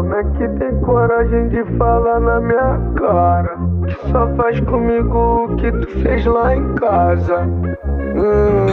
como 0.00 0.14
é 0.14 0.24
que 0.24 0.48
tem 0.58 0.80
coragem 0.80 1.48
de 1.50 1.62
falar 1.76 2.20
na 2.20 2.40
minha 2.40 2.80
cara? 2.96 3.58
Que 3.86 4.10
só 4.10 4.34
faz 4.34 4.58
comigo 4.60 5.44
o 5.44 5.56
que 5.56 5.70
tu 5.70 6.00
fez 6.00 6.24
lá 6.24 6.56
em 6.56 6.74
casa. 6.76 7.42
Hum. 8.16 8.66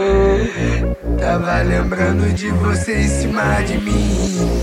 Tava 1.20 1.62
lembrando 1.64 2.32
de 2.32 2.50
você 2.50 3.00
em 3.00 3.08
cima 3.08 3.62
de 3.66 3.78
mim. 3.78 4.56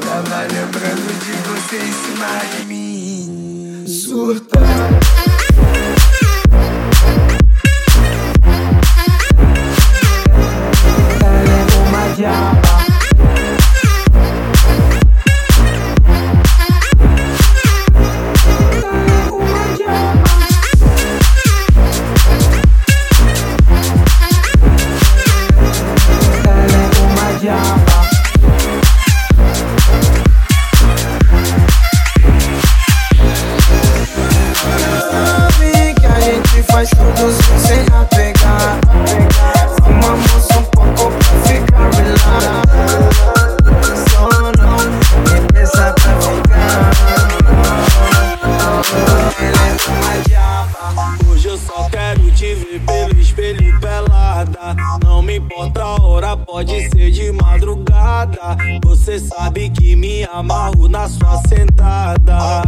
Tava 0.00 0.42
lembrando 0.44 1.08
de 1.24 1.32
você 1.46 1.76
em 1.76 1.92
cima 1.92 2.56
de 2.56 2.66
mim 2.66 2.87
Surta 3.88 4.60
faz 36.78 36.90
tudo 36.90 37.32
sem 37.66 37.80
apegar 37.92 38.78
Uma 39.84 40.16
moça 40.16 40.58
um 40.58 40.62
pouco 40.64 41.10
pra 41.10 41.34
ficar 41.42 41.90
relax 41.94 42.68
Só 44.10 44.28
não 44.28 44.78
me 45.24 45.52
pensa 45.52 45.92
pra 45.94 46.12
ficar 46.20 46.98
é 49.40 49.90
uma 49.90 50.22
diaba 50.28 51.16
Hoje 51.28 51.48
eu 51.48 51.58
só 51.58 51.88
quero 51.90 52.30
te 52.30 52.54
ver 52.54 52.80
pelo 52.80 53.20
espelho 53.20 53.80
pelada. 53.80 54.76
Não 55.02 55.22
me 55.22 55.38
importa 55.38 55.82
a 55.82 56.00
hora, 56.00 56.36
pode 56.36 56.88
ser 56.90 57.10
de 57.10 57.32
madrugada. 57.32 58.56
Você 58.84 59.18
sabe 59.18 59.70
que 59.70 59.96
me 59.96 60.24
amarro 60.32 60.88
na 60.88 61.08
sua 61.08 61.40
sentada. 61.48 62.62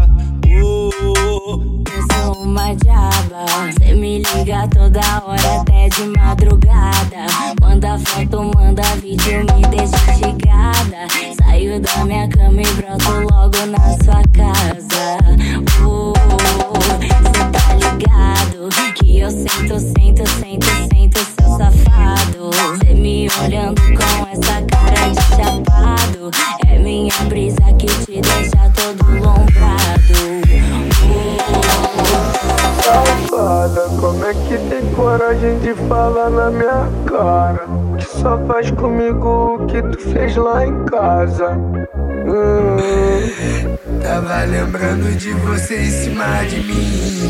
Eu 1.03 2.03
sou 2.13 2.43
uma 2.45 2.75
diaba. 2.75 3.47
Cê 3.79 3.95
me 3.95 4.19
liga 4.19 4.69
toda 4.69 5.01
hora, 5.25 5.61
até 5.61 5.89
de 5.89 6.03
madrugada. 6.19 7.27
Manda 7.61 7.99
foto, 7.99 8.51
manda 8.55 8.83
vídeo, 8.97 9.41
me 9.55 9.63
deixa 9.69 9.97
instigada. 10.13 11.09
Saio 11.43 11.81
da 11.81 12.05
minha 12.05 12.29
cama 12.29 12.61
e 12.61 12.73
broto 12.75 13.13
logo 13.33 13.67
na 13.67 13.79
sua 14.05 14.23
casa. 14.37 15.17
Uh, 15.83 16.13
cê 17.33 17.45
tá 17.51 17.75
ligado? 17.75 18.69
Que 18.97 19.21
eu 19.21 19.31
sento, 19.31 19.79
sento, 19.79 20.29
sento, 20.29 20.67
sento, 20.93 21.19
seu 21.19 21.57
safado. 21.57 22.51
Cê 22.79 22.95
me 22.95 23.29
olhando 23.43 23.81
com 23.81 24.29
essa 24.29 24.63
cara 24.69 25.09
de 25.09 25.23
chapado. 25.37 26.31
É 26.69 26.79
minha 26.79 27.15
brisa 27.29 27.73
que 27.79 27.87
te 27.87 28.10
coragem 35.21 35.59
de 35.59 35.75
falar 35.87 36.31
na 36.31 36.51
minha 36.51 36.89
cara. 37.05 37.69
Que 37.99 38.05
só 38.05 38.39
faz 38.47 38.71
comigo 38.71 39.57
o 39.57 39.67
que 39.67 39.83
tu 39.83 40.01
fez 40.13 40.35
lá 40.35 40.67
em 40.67 40.85
casa. 40.87 41.51
Hum. 42.27 42.79
Tava 44.03 44.45
lembrando 44.45 45.15
de 45.19 45.33
você 45.35 45.77
em 45.77 45.91
cima 45.91 46.43
de 46.45 46.61
mim. 46.63 47.21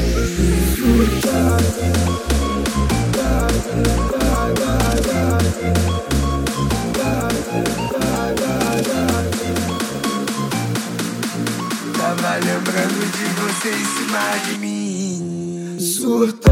Tava 11.99 12.37
lembrando 12.37 13.01
de 13.11 13.25
você 13.41 13.71
em 13.71 13.85
cima 13.85 14.39
de 14.47 14.59
mim. 14.59 15.77
Surta 15.81 16.51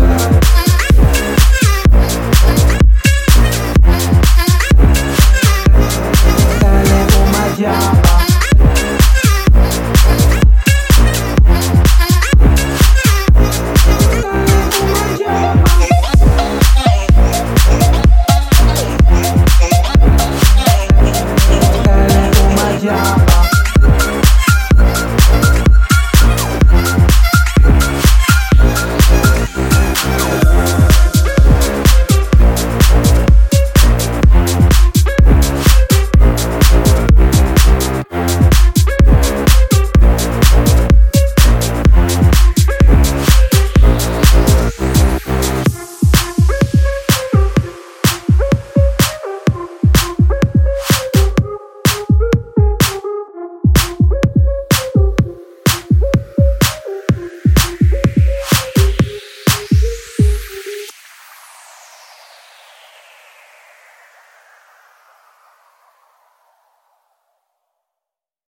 Música 0.98 2.77